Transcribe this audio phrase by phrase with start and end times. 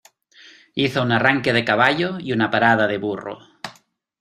[0.73, 3.37] Hizo un arranque de caballo y una parada de burro.